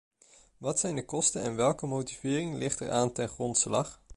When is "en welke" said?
1.41-1.85